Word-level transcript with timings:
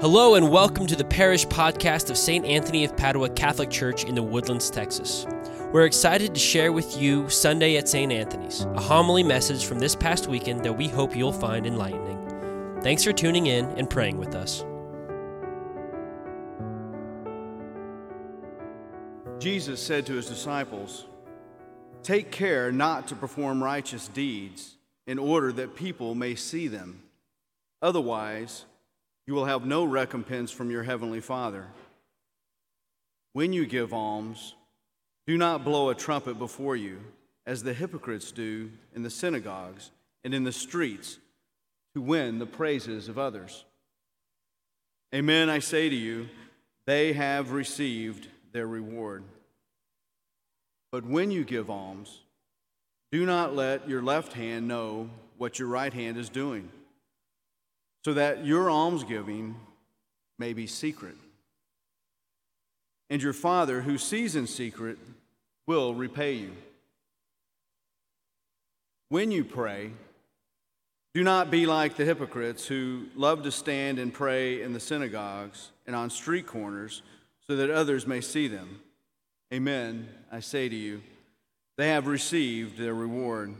Hello, 0.00 0.34
and 0.34 0.50
welcome 0.50 0.86
to 0.86 0.96
the 0.96 1.04
parish 1.04 1.46
podcast 1.46 2.08
of 2.08 2.16
St. 2.16 2.46
Anthony 2.46 2.86
of 2.86 2.96
Padua 2.96 3.28
Catholic 3.28 3.68
Church 3.68 4.04
in 4.04 4.14
the 4.14 4.22
Woodlands, 4.22 4.70
Texas. 4.70 5.26
We're 5.72 5.84
excited 5.84 6.32
to 6.32 6.40
share 6.40 6.72
with 6.72 6.96
you 6.96 7.28
Sunday 7.28 7.76
at 7.76 7.86
St. 7.86 8.10
Anthony's, 8.10 8.62
a 8.62 8.80
homily 8.80 9.22
message 9.22 9.66
from 9.66 9.78
this 9.78 9.94
past 9.94 10.26
weekend 10.26 10.64
that 10.64 10.72
we 10.72 10.88
hope 10.88 11.14
you'll 11.14 11.34
find 11.34 11.66
enlightening. 11.66 12.80
Thanks 12.82 13.04
for 13.04 13.12
tuning 13.12 13.48
in 13.48 13.66
and 13.72 13.90
praying 13.90 14.16
with 14.16 14.34
us. 14.34 14.64
Jesus 19.38 19.82
said 19.82 20.06
to 20.06 20.14
his 20.14 20.28
disciples, 20.28 21.04
Take 22.02 22.30
care 22.30 22.72
not 22.72 23.06
to 23.08 23.14
perform 23.14 23.62
righteous 23.62 24.08
deeds 24.08 24.76
in 25.06 25.18
order 25.18 25.52
that 25.52 25.76
people 25.76 26.14
may 26.14 26.36
see 26.36 26.68
them. 26.68 27.02
Otherwise, 27.82 28.64
you 29.30 29.36
will 29.36 29.44
have 29.44 29.64
no 29.64 29.84
recompense 29.84 30.50
from 30.50 30.72
your 30.72 30.82
heavenly 30.82 31.20
Father. 31.20 31.68
When 33.32 33.52
you 33.52 33.64
give 33.64 33.92
alms, 33.92 34.56
do 35.24 35.38
not 35.38 35.64
blow 35.64 35.88
a 35.88 35.94
trumpet 35.94 36.36
before 36.36 36.74
you, 36.74 36.98
as 37.46 37.62
the 37.62 37.72
hypocrites 37.72 38.32
do 38.32 38.72
in 38.92 39.04
the 39.04 39.08
synagogues 39.08 39.92
and 40.24 40.34
in 40.34 40.42
the 40.42 40.50
streets, 40.50 41.18
to 41.94 42.00
win 42.00 42.40
the 42.40 42.44
praises 42.44 43.08
of 43.08 43.18
others. 43.18 43.64
Amen, 45.14 45.48
I 45.48 45.60
say 45.60 45.88
to 45.88 45.94
you, 45.94 46.28
they 46.84 47.12
have 47.12 47.52
received 47.52 48.26
their 48.50 48.66
reward. 48.66 49.22
But 50.90 51.04
when 51.04 51.30
you 51.30 51.44
give 51.44 51.70
alms, 51.70 52.22
do 53.12 53.24
not 53.24 53.54
let 53.54 53.88
your 53.88 54.02
left 54.02 54.32
hand 54.32 54.66
know 54.66 55.08
what 55.38 55.60
your 55.60 55.68
right 55.68 55.92
hand 55.92 56.16
is 56.18 56.28
doing 56.28 56.68
so 58.04 58.14
that 58.14 58.44
your 58.44 58.70
almsgiving 58.70 59.56
may 60.38 60.52
be 60.52 60.66
secret. 60.66 61.16
And 63.10 63.22
your 63.22 63.32
Father, 63.32 63.82
who 63.82 63.98
sees 63.98 64.36
in 64.36 64.46
secret, 64.46 64.98
will 65.66 65.94
repay 65.94 66.34
you. 66.34 66.52
When 69.08 69.30
you 69.30 69.44
pray, 69.44 69.90
do 71.12 71.24
not 71.24 71.50
be 71.50 71.66
like 71.66 71.96
the 71.96 72.04
hypocrites 72.04 72.66
who 72.66 73.06
love 73.16 73.42
to 73.42 73.50
stand 73.50 73.98
and 73.98 74.14
pray 74.14 74.62
in 74.62 74.72
the 74.72 74.80
synagogues 74.80 75.70
and 75.86 75.96
on 75.96 76.08
street 76.08 76.46
corners 76.46 77.02
so 77.46 77.56
that 77.56 77.70
others 77.70 78.06
may 78.06 78.20
see 78.20 78.46
them. 78.46 78.80
Amen, 79.52 80.08
I 80.30 80.38
say 80.38 80.68
to 80.68 80.76
you, 80.76 81.02
they 81.76 81.88
have 81.88 82.06
received 82.06 82.78
their 82.78 82.94
reward. 82.94 83.54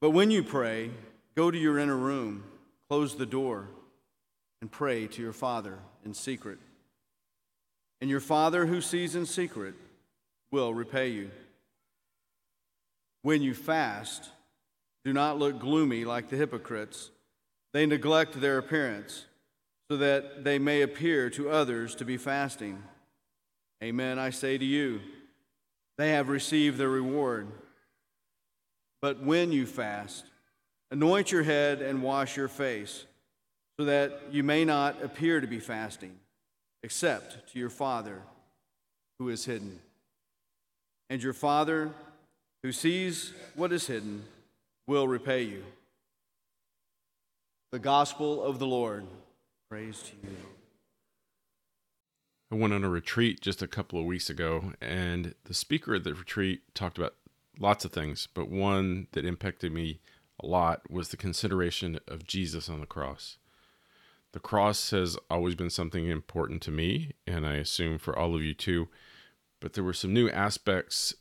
But 0.00 0.10
when 0.10 0.32
you 0.32 0.42
pray, 0.42 0.90
go 1.36 1.52
to 1.52 1.58
your 1.58 1.78
inner 1.78 1.96
room 1.96 2.42
Close 2.88 3.16
the 3.16 3.26
door 3.26 3.68
and 4.60 4.70
pray 4.70 5.06
to 5.06 5.22
your 5.22 5.32
Father 5.32 5.78
in 6.04 6.14
secret. 6.14 6.58
And 8.00 8.08
your 8.08 8.20
Father 8.20 8.66
who 8.66 8.80
sees 8.80 9.14
in 9.14 9.26
secret 9.26 9.74
will 10.50 10.72
repay 10.72 11.08
you. 11.08 11.30
When 13.22 13.42
you 13.42 13.54
fast, 13.54 14.30
do 15.04 15.12
not 15.12 15.38
look 15.38 15.58
gloomy 15.58 16.04
like 16.04 16.28
the 16.28 16.36
hypocrites. 16.36 17.10
They 17.72 17.86
neglect 17.86 18.40
their 18.40 18.58
appearance 18.58 19.26
so 19.90 19.96
that 19.96 20.44
they 20.44 20.58
may 20.58 20.82
appear 20.82 21.30
to 21.30 21.50
others 21.50 21.94
to 21.96 22.04
be 22.04 22.16
fasting. 22.16 22.82
Amen, 23.82 24.18
I 24.18 24.30
say 24.30 24.58
to 24.58 24.64
you, 24.64 25.00
they 25.98 26.10
have 26.10 26.28
received 26.28 26.78
their 26.78 26.88
reward. 26.88 27.48
But 29.02 29.22
when 29.22 29.52
you 29.52 29.66
fast, 29.66 30.24
Anoint 30.90 31.32
your 31.32 31.42
head 31.42 31.82
and 31.82 32.02
wash 32.02 32.36
your 32.36 32.48
face, 32.48 33.06
so 33.78 33.84
that 33.84 34.20
you 34.30 34.42
may 34.42 34.64
not 34.64 35.02
appear 35.02 35.40
to 35.40 35.46
be 35.46 35.58
fasting, 35.58 36.18
except 36.82 37.52
to 37.52 37.58
your 37.58 37.70
Father 37.70 38.22
who 39.18 39.28
is 39.28 39.44
hidden. 39.44 39.80
And 41.10 41.22
your 41.22 41.32
Father 41.32 41.90
who 42.62 42.72
sees 42.72 43.32
what 43.54 43.72
is 43.72 43.86
hidden 43.86 44.24
will 44.86 45.08
repay 45.08 45.42
you. 45.42 45.64
The 47.72 47.78
Gospel 47.78 48.42
of 48.42 48.58
the 48.58 48.66
Lord. 48.66 49.06
Praise 49.68 50.00
to 50.02 50.12
you. 50.22 50.36
I 52.52 52.54
went 52.54 52.72
on 52.72 52.84
a 52.84 52.88
retreat 52.88 53.40
just 53.40 53.60
a 53.60 53.66
couple 53.66 53.98
of 53.98 54.04
weeks 54.06 54.30
ago, 54.30 54.72
and 54.80 55.34
the 55.44 55.54
speaker 55.54 55.96
at 55.96 56.04
the 56.04 56.14
retreat 56.14 56.62
talked 56.74 56.96
about 56.96 57.14
lots 57.58 57.84
of 57.84 57.92
things, 57.92 58.28
but 58.32 58.48
one 58.48 59.08
that 59.12 59.24
impacted 59.24 59.72
me 59.72 59.98
a 60.40 60.46
lot 60.46 60.90
was 60.90 61.08
the 61.08 61.16
consideration 61.16 61.98
of 62.06 62.26
Jesus 62.26 62.68
on 62.68 62.80
the 62.80 62.86
cross. 62.86 63.38
The 64.32 64.40
cross 64.40 64.90
has 64.90 65.16
always 65.30 65.54
been 65.54 65.70
something 65.70 66.08
important 66.08 66.60
to 66.62 66.70
me, 66.70 67.12
and 67.26 67.46
I 67.46 67.54
assume 67.54 67.98
for 67.98 68.18
all 68.18 68.34
of 68.34 68.42
you 68.42 68.52
too. 68.52 68.88
But 69.60 69.72
there 69.72 69.84
were 69.84 69.94
some 69.94 70.12
new 70.12 70.28
aspects 70.28 71.14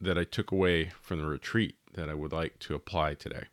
that 0.00 0.16
I 0.16 0.24
took 0.24 0.50
away 0.50 0.90
from 1.00 1.18
the 1.18 1.26
retreat 1.26 1.76
that 1.94 2.08
I 2.08 2.14
would 2.14 2.32
like 2.32 2.58
to 2.60 2.74
apply 2.74 3.14
today. 3.14 3.44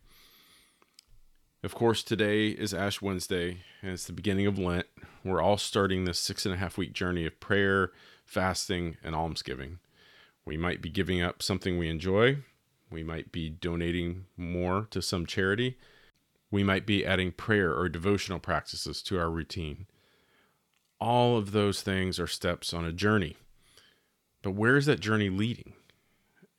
Of 1.61 1.75
course, 1.75 2.03
today 2.03 2.47
is 2.47 2.73
Ash 2.73 3.01
Wednesday, 3.01 3.63
and 3.81 3.91
it's 3.91 4.05
the 4.05 4.13
beginning 4.13 4.47
of 4.47 4.57
Lent. 4.57 4.87
We're 5.25 5.41
all 5.41 5.57
starting 5.57 6.05
this 6.05 6.17
six 6.17 6.45
and 6.45 6.55
a 6.55 6.57
half 6.57 6.77
week 6.77 6.93
journey 6.93 7.25
of 7.25 7.41
prayer, 7.41 7.91
fasting, 8.23 8.95
and 9.03 9.13
almsgiving. 9.13 9.79
We 10.45 10.55
might 10.55 10.81
be 10.81 10.89
giving 10.89 11.21
up 11.21 11.43
something 11.43 11.77
we 11.77 11.89
enjoy, 11.89 12.37
we 12.91 13.03
might 13.03 13.31
be 13.31 13.49
donating 13.49 14.25
more 14.35 14.87
to 14.91 15.01
some 15.01 15.25
charity. 15.25 15.77
We 16.51 16.63
might 16.63 16.85
be 16.85 17.05
adding 17.05 17.31
prayer 17.31 17.73
or 17.75 17.89
devotional 17.89 18.39
practices 18.39 19.01
to 19.03 19.19
our 19.19 19.29
routine. 19.29 19.85
All 20.99 21.37
of 21.37 21.51
those 21.51 21.81
things 21.81 22.19
are 22.19 22.27
steps 22.27 22.73
on 22.73 22.85
a 22.85 22.91
journey. 22.91 23.37
But 24.41 24.51
where 24.51 24.77
is 24.77 24.85
that 24.87 24.99
journey 24.99 25.29
leading? 25.29 25.73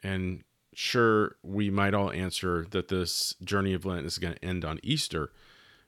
And 0.02 0.44
sure, 0.74 1.36
we 1.42 1.70
might 1.70 1.94
all 1.94 2.10
answer 2.12 2.66
that 2.70 2.88
this 2.88 3.34
journey 3.42 3.74
of 3.74 3.84
Lent 3.84 4.06
is 4.06 4.18
going 4.18 4.34
to 4.34 4.44
end 4.44 4.64
on 4.64 4.78
Easter 4.82 5.32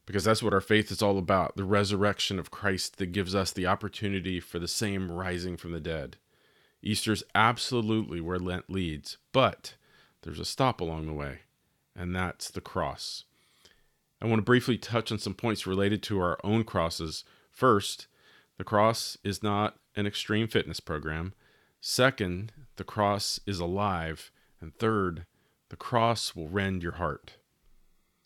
because 0.05 0.25
that's 0.25 0.43
what 0.43 0.53
our 0.53 0.61
faith 0.61 0.91
is 0.91 1.01
all 1.01 1.19
about 1.19 1.57
the 1.57 1.65
resurrection 1.65 2.39
of 2.39 2.51
Christ 2.51 2.97
that 2.97 3.13
gives 3.13 3.35
us 3.35 3.53
the 3.53 3.67
opportunity 3.67 4.41
for 4.41 4.59
the 4.59 4.69
same 4.69 5.11
rising 5.11 5.57
from 5.57 5.73
the 5.73 5.81
dead. 5.81 6.17
Easter's 6.83 7.23
absolutely 7.35 8.21
where 8.21 8.39
Lent 8.39 8.69
leads, 8.69 9.19
but 9.33 9.75
there's 10.23 10.41
a 10.41 10.45
stop 10.45 10.81
along 10.81 11.07
the 11.07 11.13
way, 11.13 11.41
and 11.95 12.15
that's 12.15 12.51
the 12.51 12.61
cross. 12.61 13.25
I 14.21 14.27
want 14.27 14.39
to 14.39 14.45
briefly 14.45 14.79
touch 14.79 15.11
on 15.11 15.19
some 15.19 15.35
points 15.35 15.67
related 15.67 16.03
to 16.05 16.21
our 16.21 16.39
own 16.45 16.63
crosses. 16.63 17.25
First, 17.51 18.07
the 18.57 18.65
cross 18.65 19.19
is 19.25 19.43
not 19.43 19.79
an 19.97 20.07
extreme 20.07 20.47
fitness 20.47 20.79
program. 20.79 21.35
Second, 21.81 22.53
the 22.77 22.85
cross 22.85 23.41
is 23.47 23.59
alive. 23.59 24.31
And 24.61 24.73
third, 24.77 25.27
the 25.71 25.77
cross 25.77 26.37
will 26.37 26.49
rend 26.49 26.85
your 26.85 26.93
heart. 26.93 27.33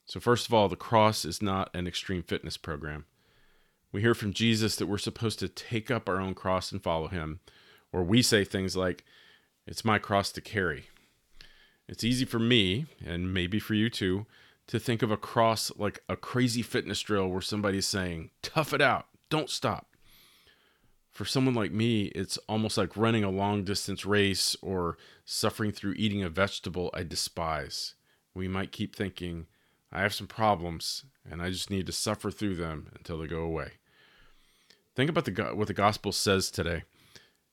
So, 0.04 0.20
first 0.20 0.46
of 0.46 0.52
all, 0.52 0.68
the 0.68 0.76
cross 0.76 1.24
is 1.24 1.40
not 1.40 1.74
an 1.74 1.86
extreme 1.86 2.22
fitness 2.22 2.58
program. 2.58 3.06
We 3.90 4.02
hear 4.02 4.14
from 4.14 4.34
Jesus 4.34 4.76
that 4.76 4.86
we're 4.86 4.98
supposed 4.98 5.38
to 5.38 5.48
take 5.48 5.90
up 5.90 6.08
our 6.08 6.20
own 6.20 6.34
cross 6.34 6.70
and 6.70 6.82
follow 6.82 7.08
him. 7.08 7.40
Or 7.90 8.04
we 8.04 8.20
say 8.20 8.44
things 8.44 8.76
like, 8.76 9.04
It's 9.66 9.84
my 9.84 9.98
cross 9.98 10.30
to 10.32 10.42
carry. 10.42 10.90
It's 11.88 12.04
easy 12.04 12.24
for 12.24 12.38
me, 12.38 12.86
and 13.04 13.32
maybe 13.32 13.58
for 13.58 13.74
you 13.74 13.88
too, 13.88 14.26
to 14.66 14.78
think 14.78 15.02
of 15.02 15.10
a 15.10 15.16
cross 15.16 15.70
like 15.76 16.02
a 16.08 16.16
crazy 16.16 16.62
fitness 16.62 17.00
drill 17.00 17.28
where 17.28 17.40
somebody's 17.40 17.86
saying, 17.86 18.30
tough 18.42 18.72
it 18.72 18.80
out, 18.80 19.06
don't 19.30 19.50
stop. 19.50 19.86
For 21.12 21.24
someone 21.24 21.54
like 21.54 21.72
me, 21.72 22.06
it's 22.06 22.36
almost 22.48 22.76
like 22.76 22.96
running 22.96 23.24
a 23.24 23.30
long 23.30 23.64
distance 23.64 24.04
race 24.04 24.54
or 24.60 24.98
suffering 25.24 25.72
through 25.72 25.94
eating 25.96 26.22
a 26.22 26.28
vegetable 26.28 26.90
I 26.92 27.04
despise. 27.04 27.94
We 28.34 28.48
might 28.48 28.70
keep 28.72 28.94
thinking, 28.94 29.46
I 29.90 30.02
have 30.02 30.12
some 30.12 30.26
problems 30.26 31.04
and 31.30 31.40
I 31.40 31.50
just 31.50 31.70
need 31.70 31.86
to 31.86 31.92
suffer 31.92 32.30
through 32.30 32.56
them 32.56 32.90
until 32.94 33.18
they 33.18 33.26
go 33.26 33.40
away. 33.40 33.72
Think 34.94 35.08
about 35.08 35.24
the, 35.24 35.54
what 35.54 35.68
the 35.68 35.74
gospel 35.74 36.12
says 36.12 36.50
today. 36.50 36.82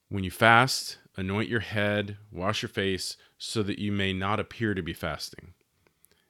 When 0.10 0.24
you 0.24 0.32
fast, 0.32 0.98
anoint 1.16 1.50
your 1.50 1.60
head, 1.60 2.18
wash 2.32 2.62
your 2.62 2.70
face, 2.70 3.18
so 3.38 3.64
that 3.64 3.80
you 3.80 3.92
may 3.92 4.14
not 4.14 4.40
appear 4.40 4.74
to 4.74 4.82
be 4.82 4.94
fasting. 4.94 5.54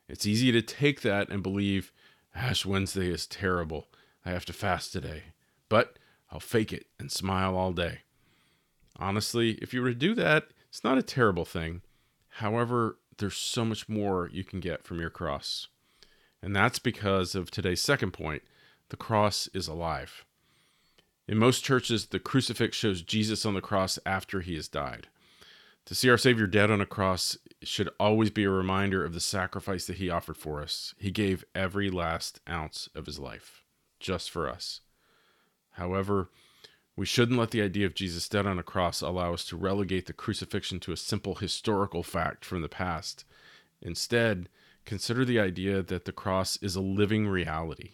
It's 0.08 0.26
easy 0.26 0.52
to 0.52 0.62
take 0.62 1.02
that 1.02 1.30
and 1.30 1.42
believe, 1.42 1.92
Ash 2.36 2.66
Wednesday 2.66 3.10
is 3.10 3.28
terrible. 3.28 3.88
I 4.26 4.32
have 4.32 4.46
to 4.46 4.54
fast 4.54 4.92
today. 4.92 5.24
But 5.70 5.98
I'll 6.32 6.40
fake 6.40 6.74
it 6.74 6.88
and 7.00 7.12
smile 7.12 7.56
all 7.56 7.72
day. 7.72 8.00
Honestly, 8.98 9.52
if 9.62 9.74
you 9.74 9.82
were 9.82 9.90
to 9.90 9.96
do 9.96 10.14
that, 10.16 10.48
it's 10.70 10.84
not 10.84 10.98
a 10.98 11.04
terrible 11.04 11.46
thing. 11.46 11.82
However, 12.38 12.98
there's 13.18 13.38
so 13.38 13.64
much 13.64 13.88
more 13.88 14.30
you 14.32 14.44
can 14.44 14.60
get 14.60 14.84
from 14.84 15.00
your 15.00 15.10
cross. 15.10 15.68
And 16.42 16.56
that's 16.56 16.80
because 16.80 17.36
of 17.36 17.52
today's 17.52 17.82
second 17.82 18.12
point 18.12 18.44
the 18.90 18.98
cross 18.98 19.48
is 19.54 19.68
alive. 19.68 20.26
In 21.28 21.38
most 21.38 21.64
churches, 21.64 22.08
the 22.08 22.20
crucifix 22.20 22.76
shows 22.76 23.02
Jesus 23.02 23.46
on 23.46 23.54
the 23.54 23.62
cross 23.62 23.98
after 24.06 24.42
he 24.42 24.56
has 24.56 24.68
died. 24.68 25.08
To 25.86 25.96
see 25.96 26.10
our 26.10 26.18
Savior 26.18 26.48
dead 26.48 26.72
on 26.72 26.82
a 26.82 26.86
cross 26.86 27.38
should 27.62 27.90
always 28.00 28.30
be 28.30 28.44
a 28.44 28.50
reminder 28.50 29.04
of 29.04 29.14
the 29.14 29.20
sacrifice 29.20 29.86
that 29.86 29.98
he 29.98 30.10
offered 30.10 30.38
for 30.38 30.62
us. 30.62 30.94
He 30.98 31.12
gave 31.12 31.46
every 31.54 31.90
last 31.90 32.40
ounce 32.48 32.90
of 32.96 33.06
his 33.06 33.20
life 33.20 33.64
just 34.00 34.30
for 34.32 34.50
us. 34.50 34.82
However, 35.72 36.30
we 36.96 37.06
shouldn't 37.06 37.40
let 37.40 37.52
the 37.52 37.62
idea 37.62 37.86
of 37.86 37.96
Jesus 37.96 38.30
dead 38.30 38.46
on 38.46 38.60
a 38.60 38.64
cross 38.64 39.02
allow 39.02 39.34
us 39.34 39.46
to 39.46 39.58
relegate 39.58 40.06
the 40.06 40.14
crucifixion 40.14 40.80
to 40.82 40.92
a 40.92 40.98
simple 40.98 41.36
historical 41.36 42.04
fact 42.04 42.46
from 42.46 42.62
the 42.62 42.70
past. 42.70 43.26
Instead, 43.82 44.48
consider 44.86 45.26
the 45.26 45.40
idea 45.40 45.82
that 45.82 46.06
the 46.06 46.12
cross 46.12 46.58
is 46.58 46.76
a 46.76 46.82
living 46.82 47.28
reality. 47.28 47.94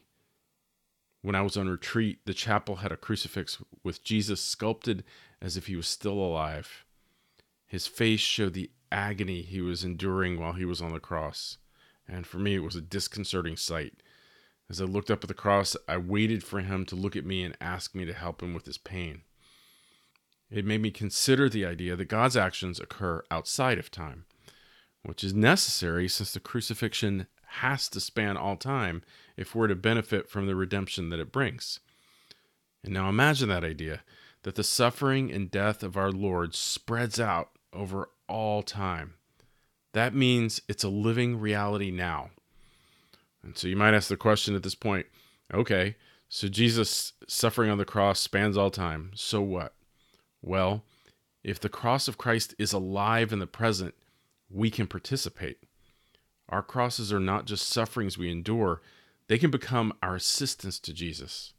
When 1.22 1.36
I 1.36 1.42
was 1.42 1.58
on 1.58 1.68
retreat, 1.68 2.20
the 2.26 2.34
chapel 2.34 2.78
had 2.78 2.92
a 2.92 2.98
crucifix 2.98 3.62
with 3.84 4.04
Jesus 4.04 4.42
sculpted 4.42 5.04
as 5.42 5.58
if 5.58 5.68
he 5.68 5.76
was 5.76 5.88
still 5.88 6.14
alive. 6.14 6.86
His 7.68 7.88
face 7.88 8.22
showed 8.22 8.54
the 8.54 8.72
agony 8.92 9.42
he 9.42 9.62
was 9.62 9.84
enduring 9.84 10.40
while 10.40 10.54
he 10.54 10.66
was 10.66 10.82
on 10.82 10.94
the 10.94 11.00
cross, 11.00 11.58
and 12.08 12.26
for 12.26 12.40
me, 12.40 12.56
it 12.56 12.64
was 12.64 12.76
a 12.76 12.82
disconcerting 12.82 13.58
sight. 13.58 14.02
As 14.70 14.82
I 14.82 14.86
looked 14.86 15.12
up 15.12 15.24
at 15.24 15.28
the 15.28 15.34
cross, 15.34 15.76
I 15.88 15.98
waited 15.98 16.44
for 16.44 16.62
him 16.62 16.86
to 16.86 16.96
look 16.96 17.16
at 17.16 17.26
me 17.26 17.44
and 17.44 17.58
ask 17.60 17.94
me 17.94 18.06
to 18.06 18.14
help 18.14 18.42
him 18.42 18.54
with 18.54 18.66
his 18.66 18.78
pain. 18.78 19.22
It 20.50 20.66
made 20.66 20.82
me 20.82 20.90
consider 20.90 21.50
the 21.50 21.66
idea 21.66 21.96
that 21.96 22.06
God's 22.06 22.38
actions 22.38 22.80
occur 22.80 23.24
outside 23.30 23.78
of 23.78 23.92
time, 23.92 24.26
which 25.04 25.24
is 25.24 25.34
necessary 25.34 26.08
since 26.08 26.34
the 26.34 26.40
crucifixion 26.40 27.28
has 27.54 27.90
to 27.90 28.00
span 28.00 28.38
all 28.38 28.56
time 28.56 29.02
if 29.38 29.56
we're 29.56 29.68
to 29.68 29.76
benefit 29.76 30.30
from 30.30 30.48
the 30.48 30.56
redemption 30.56 31.10
that 31.10 31.20
it 31.20 31.32
brings. 31.32 31.80
And 32.84 32.94
now 32.94 33.10
imagine 33.10 33.50
that 33.50 33.64
idea 33.64 34.02
that 34.44 34.56
the 34.56 34.64
suffering 34.64 35.32
and 35.32 35.52
death 35.52 35.84
of 35.84 35.98
our 35.98 36.12
Lord 36.12 36.56
spreads 36.56 37.20
out 37.20 37.50
over 37.74 38.10
all 38.28 38.64
time. 38.64 39.16
That 39.94 40.14
means 40.14 40.62
it's 40.68 40.84
a 40.84 40.90
living 40.90 41.40
reality 41.40 41.92
now. 41.92 42.30
And 43.44 43.58
so 43.58 43.68
you 43.68 43.76
might 43.76 43.94
ask 43.94 44.10
the 44.10 44.18
question 44.18 44.56
at 44.56 44.64
this 44.64 44.76
point 44.76 45.08
okay, 45.52 45.96
so 46.28 46.48
Jesus' 46.48 47.14
suffering 47.28 47.72
on 47.72 47.80
the 47.80 47.86
cross 47.86 48.20
spans 48.20 48.56
all 48.56 48.70
time. 48.70 49.12
So 49.16 49.42
what? 49.42 49.74
Well, 50.42 50.84
if 51.44 51.60
the 51.60 51.70
cross 51.70 52.08
of 52.08 52.18
Christ 52.18 52.54
is 52.60 52.72
alive 52.72 53.34
in 53.34 53.40
the 53.40 53.48
present, 53.48 53.96
we 54.50 54.70
can 54.70 54.88
participate. 54.88 55.58
Our 56.50 56.64
crosses 56.64 57.14
are 57.14 57.20
not 57.20 57.46
just 57.46 57.70
sufferings 57.70 58.18
we 58.18 58.32
endure, 58.32 58.82
they 59.28 59.38
can 59.38 59.52
become 59.52 59.94
our 60.02 60.16
assistance 60.16 60.80
to 60.80 60.94
Jesus. 60.94 61.54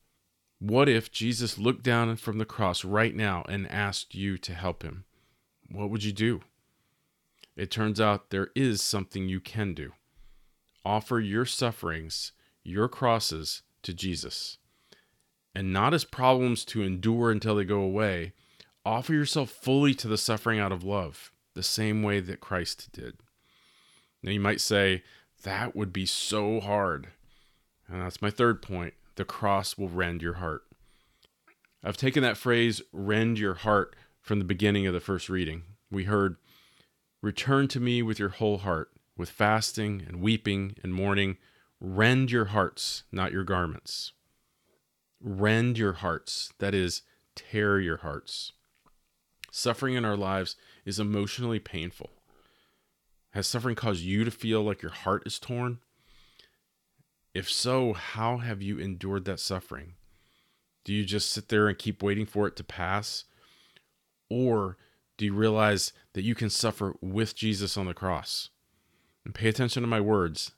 What 0.59 0.89
if 0.89 1.11
Jesus 1.13 1.57
looked 1.57 1.85
down 1.85 2.17
from 2.17 2.39
the 2.39 2.45
cross 2.45 2.85
right 2.85 3.15
now 3.15 3.45
and 3.49 3.71
asked 3.71 4.15
you 4.15 4.37
to 4.39 4.53
help 4.53 4.83
him? 4.83 5.05
What 5.71 5.89
would 5.89 6.05
you 6.05 6.13
do? 6.13 6.41
It 7.57 7.71
turns 7.71 8.01
out 8.01 8.31
there 8.31 8.51
is 8.57 8.83
something 8.83 9.29
you 9.29 9.41
can 9.41 9.75
do. 9.75 9.93
Offer 10.85 11.21
your 11.21 11.45
sufferings, 11.45 12.33
your 12.65 12.89
crosses, 12.89 13.63
to 13.83 13.95
Jesus. 13.95 14.59
And 15.55 15.73
not 15.73 15.95
as 15.95 16.05
problems 16.05 16.65
to 16.67 16.83
endure 16.83 17.31
until 17.31 17.55
they 17.55 17.65
go 17.65 17.81
away. 17.81 18.33
Offer 18.85 19.15
yourself 19.15 19.51
fully 19.51 19.95
to 19.95 20.09
the 20.09 20.19
suffering 20.19 20.59
out 20.59 20.73
of 20.73 20.85
love, 20.85 21.33
the 21.55 21.63
same 21.63 22.03
way 22.03 22.21
that 22.21 22.41
Christ 22.41 22.89
did. 22.93 23.17
Now 24.23 24.31
you 24.31 24.41
might 24.41 24.61
say, 24.61 25.03
that 25.43 25.75
would 25.75 25.93
be 25.93 26.07
so 26.07 26.61
hard. 26.61 27.09
And 27.89 28.03
that's 28.03 28.23
my 28.23 28.31
third 28.31 28.63
point. 28.63 28.95
The 29.17 29.25
cross 29.25 29.77
will 29.77 29.89
rend 29.89 30.23
your 30.23 30.35
heart. 30.35 30.63
I've 31.83 31.97
taken 31.97 32.23
that 32.23 32.37
phrase, 32.37 32.83
rend 32.93 33.39
your 33.39 33.55
heart, 33.55 33.97
from 34.21 34.39
the 34.39 34.45
beginning 34.45 34.87
of 34.87 34.93
the 34.93 35.01
first 35.01 35.29
reading. 35.29 35.63
We 35.91 36.05
heard, 36.05 36.37
Return 37.23 37.69
to 37.69 37.81
me 37.81 38.03
with 38.03 38.19
your 38.19 38.31
whole 38.31 38.59
heart, 38.59 38.93
with 39.17 39.29
fasting 39.29 40.03
and 40.07 40.23
weeping 40.23 40.77
and 40.83 40.95
mourning. 40.95 41.37
Rend 41.81 42.31
your 42.31 42.47
hearts, 42.47 43.03
not 43.13 43.33
your 43.33 43.45
garments. 43.45 44.13
Rend 45.21 45.77
your 45.77 45.95
hearts, 45.95 46.53
that 46.59 46.75
is, 46.75 47.03
tear 47.35 47.79
your 47.79 47.99
hearts. 47.99 48.53
Suffering 49.51 49.95
in 49.95 50.05
our 50.05 50.17
lives 50.17 50.57
is 50.87 50.99
emotionally 50.99 51.59
painful. 51.59 52.11
Has 53.31 53.47
suffering 53.47 53.77
caused 53.77 54.03
you 54.03 54.25
to 54.25 54.31
feel 54.31 54.63
like 54.63 54.83
your 54.83 54.91
heart 54.91 55.23
is 55.27 55.39
torn? 55.39 55.79
If 57.33 57.51
so, 57.51 57.93
how 57.93 58.39
have 58.39 58.61
you 58.61 58.79
endured 58.79 59.25
that 59.27 59.39
suffering? 59.39 59.95
Do 60.85 60.93
you 60.93 61.05
just 61.05 61.31
sit 61.31 61.49
there 61.49 61.69
and 61.69 61.79
keep 61.79 62.03
waiting 62.03 62.27
for 62.27 62.49
it 62.49 62.57
to 62.57 62.65
pass? 62.65 63.25
Or 64.29 64.79
do 65.17 65.27
you 65.27 65.35
realize 65.35 65.93
that 66.15 66.23
you 66.23 66.35
can 66.35 66.51
suffer 66.51 66.95
with 67.01 67.37
Jesus 67.37 67.77
on 67.77 67.87
the 67.87 67.95
cross? 67.95 68.51
And 69.25 69.35
pay 69.35 69.49
attention 69.49 69.83
to 69.83 69.87
my 69.87 70.01
words. 70.01 70.53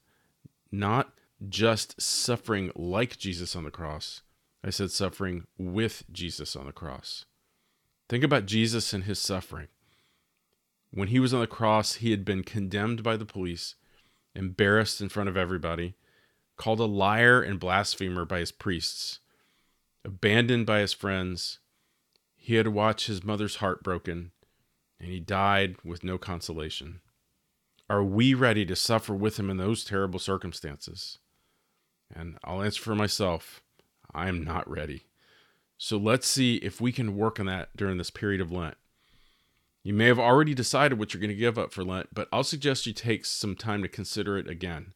Not 0.70 1.12
just 1.48 2.00
suffering 2.00 2.70
like 2.74 3.18
Jesus 3.18 3.54
on 3.54 3.64
the 3.64 3.70
cross. 3.70 4.22
I 4.64 4.70
said 4.70 4.90
suffering 4.90 5.46
with 5.58 6.04
Jesus 6.10 6.54
on 6.54 6.66
the 6.66 6.72
cross. 6.72 7.26
Think 8.08 8.22
about 8.24 8.46
Jesus 8.46 8.92
and 8.92 9.04
his 9.04 9.18
suffering. 9.18 9.68
When 10.94 11.08
he 11.08 11.18
was 11.18 11.32
on 11.32 11.40
the 11.40 11.46
cross, 11.46 11.94
he 11.94 12.10
had 12.10 12.24
been 12.24 12.42
condemned 12.42 13.02
by 13.02 13.16
the 13.16 13.24
police, 13.24 13.76
embarrassed 14.34 15.00
in 15.00 15.08
front 15.08 15.30
of 15.30 15.38
everybody, 15.38 15.94
called 16.56 16.80
a 16.80 16.84
liar 16.84 17.40
and 17.40 17.58
blasphemer 17.58 18.26
by 18.26 18.40
his 18.40 18.52
priests, 18.52 19.20
abandoned 20.04 20.66
by 20.66 20.80
his 20.80 20.92
friends. 20.92 21.60
He 22.36 22.56
had 22.56 22.68
watched 22.68 23.06
his 23.06 23.24
mother's 23.24 23.56
heart 23.56 23.82
broken, 23.82 24.32
and 25.00 25.10
he 25.10 25.18
died 25.18 25.76
with 25.82 26.04
no 26.04 26.18
consolation. 26.18 27.00
Are 27.88 28.04
we 28.04 28.34
ready 28.34 28.66
to 28.66 28.76
suffer 28.76 29.14
with 29.14 29.38
him 29.38 29.48
in 29.48 29.56
those 29.56 29.84
terrible 29.84 30.18
circumstances? 30.18 31.18
And 32.14 32.38
I'll 32.44 32.62
answer 32.62 32.82
for 32.82 32.94
myself 32.94 33.62
I 34.14 34.28
am 34.28 34.44
not 34.44 34.68
ready. 34.68 35.06
So 35.78 35.96
let's 35.96 36.26
see 36.26 36.56
if 36.56 36.82
we 36.82 36.92
can 36.92 37.16
work 37.16 37.40
on 37.40 37.46
that 37.46 37.74
during 37.74 37.96
this 37.96 38.10
period 38.10 38.42
of 38.42 38.52
Lent. 38.52 38.76
You 39.82 39.92
may 39.92 40.06
have 40.06 40.18
already 40.18 40.54
decided 40.54 40.98
what 40.98 41.12
you're 41.12 41.20
going 41.20 41.30
to 41.30 41.36
give 41.36 41.58
up 41.58 41.72
for 41.72 41.82
Lent, 41.82 42.08
but 42.12 42.28
I'll 42.32 42.44
suggest 42.44 42.86
you 42.86 42.92
take 42.92 43.24
some 43.24 43.56
time 43.56 43.82
to 43.82 43.88
consider 43.88 44.38
it 44.38 44.48
again. 44.48 44.92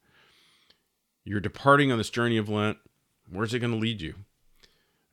You're 1.25 1.41
departing 1.41 1.91
on 1.91 1.97
this 1.97 2.09
journey 2.09 2.37
of 2.37 2.47
Lent. 2.47 2.77
Where's 3.29 3.53
it 3.53 3.59
going 3.59 3.73
to 3.73 3.77
lead 3.77 4.01
you? 4.01 4.15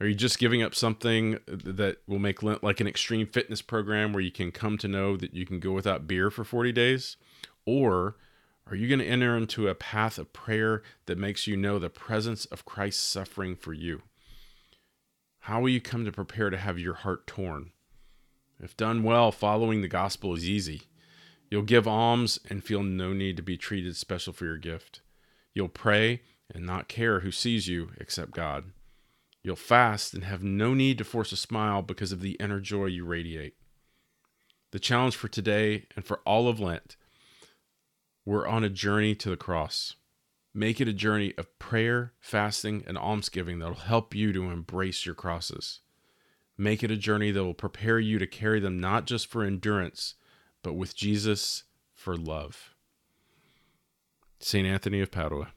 Are 0.00 0.06
you 0.06 0.14
just 0.14 0.38
giving 0.38 0.62
up 0.62 0.74
something 0.74 1.38
that 1.46 1.98
will 2.06 2.20
make 2.20 2.42
Lent 2.42 2.62
like 2.62 2.80
an 2.80 2.86
extreme 2.86 3.26
fitness 3.26 3.62
program 3.62 4.12
where 4.12 4.22
you 4.22 4.30
can 4.30 4.52
come 4.52 4.78
to 4.78 4.88
know 4.88 5.16
that 5.16 5.34
you 5.34 5.44
can 5.44 5.58
go 5.58 5.72
without 5.72 6.06
beer 6.06 6.30
for 6.30 6.44
40 6.44 6.70
days? 6.70 7.16
Or 7.66 8.16
are 8.68 8.76
you 8.76 8.88
going 8.88 9.00
to 9.00 9.06
enter 9.06 9.36
into 9.36 9.68
a 9.68 9.74
path 9.74 10.18
of 10.18 10.32
prayer 10.32 10.82
that 11.06 11.18
makes 11.18 11.46
you 11.46 11.56
know 11.56 11.78
the 11.78 11.90
presence 11.90 12.44
of 12.46 12.64
Christ's 12.64 13.02
suffering 13.02 13.56
for 13.56 13.72
you? 13.72 14.02
How 15.40 15.60
will 15.60 15.68
you 15.68 15.80
come 15.80 16.04
to 16.04 16.12
prepare 16.12 16.48
to 16.48 16.56
have 16.56 16.78
your 16.78 16.94
heart 16.94 17.26
torn? 17.26 17.72
If 18.60 18.76
done 18.76 19.02
well, 19.02 19.32
following 19.32 19.82
the 19.82 19.88
gospel 19.88 20.34
is 20.34 20.48
easy. 20.48 20.82
You'll 21.50 21.62
give 21.62 21.86
alms 21.86 22.38
and 22.48 22.64
feel 22.64 22.82
no 22.82 23.12
need 23.12 23.36
to 23.36 23.42
be 23.42 23.56
treated 23.56 23.96
special 23.96 24.32
for 24.32 24.44
your 24.44 24.56
gift. 24.56 25.02
You'll 25.52 25.68
pray 25.68 26.22
and 26.52 26.64
not 26.64 26.88
care 26.88 27.20
who 27.20 27.30
sees 27.30 27.68
you 27.68 27.90
except 27.98 28.32
God. 28.32 28.72
You'll 29.42 29.56
fast 29.56 30.14
and 30.14 30.24
have 30.24 30.42
no 30.42 30.74
need 30.74 30.98
to 30.98 31.04
force 31.04 31.32
a 31.32 31.36
smile 31.36 31.82
because 31.82 32.12
of 32.12 32.20
the 32.20 32.36
inner 32.40 32.60
joy 32.60 32.86
you 32.86 33.04
radiate. 33.04 33.54
The 34.72 34.78
challenge 34.78 35.16
for 35.16 35.28
today 35.28 35.86
and 35.94 36.04
for 36.04 36.20
all 36.24 36.48
of 36.48 36.58
Lent 36.58 36.96
we're 38.24 38.46
on 38.46 38.64
a 38.64 38.70
journey 38.70 39.14
to 39.14 39.30
the 39.30 39.36
cross. 39.36 39.96
Make 40.54 40.80
it 40.80 40.88
a 40.88 40.94
journey 40.94 41.34
of 41.36 41.58
prayer, 41.58 42.12
fasting, 42.20 42.84
and 42.86 42.96
almsgiving 42.96 43.58
that'll 43.58 43.74
help 43.74 44.14
you 44.14 44.32
to 44.32 44.50
embrace 44.50 45.04
your 45.04 45.14
crosses. 45.14 45.80
Make 46.56 46.82
it 46.82 46.90
a 46.90 46.96
journey 46.96 47.30
that 47.32 47.44
will 47.44 47.54
prepare 47.54 47.98
you 47.98 48.18
to 48.18 48.26
carry 48.26 48.60
them 48.60 48.78
not 48.78 49.06
just 49.06 49.26
for 49.26 49.42
endurance, 49.42 50.14
but 50.62 50.74
with 50.74 50.94
Jesus 50.94 51.64
for 51.92 52.16
love. 52.16 52.74
St. 54.38 54.66
Anthony 54.66 55.00
of 55.00 55.10
Padua. 55.10 55.48